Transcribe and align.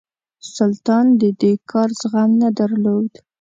سلطان 0.55 1.05
د 1.21 1.23
دې 1.41 1.53
کار 1.71 1.89
زغم 2.01 2.31
نه 2.41 2.49
درلود. 2.59 3.11